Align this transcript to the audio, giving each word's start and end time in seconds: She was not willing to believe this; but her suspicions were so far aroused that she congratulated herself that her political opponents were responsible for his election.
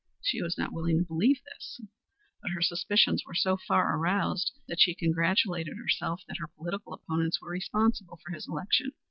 She 0.23 0.41
was 0.41 0.57
not 0.57 0.73
willing 0.73 0.97
to 0.97 1.03
believe 1.05 1.43
this; 1.43 1.79
but 2.41 2.49
her 2.55 2.61
suspicions 2.63 3.23
were 3.23 3.35
so 3.35 3.55
far 3.55 3.95
aroused 3.95 4.51
that 4.67 4.79
she 4.79 4.95
congratulated 4.95 5.77
herself 5.77 6.23
that 6.27 6.39
her 6.39 6.47
political 6.47 6.93
opponents 6.93 7.39
were 7.39 7.51
responsible 7.51 8.17
for 8.17 8.31
his 8.31 8.47
election. 8.47 8.93